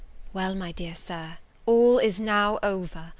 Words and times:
WELL, 0.33 0.55
my 0.55 0.71
dear 0.71 0.95
Sir, 0.95 1.37
all 1.67 1.99
is 1.99 2.19
now 2.19 2.57
over! 2.63 3.09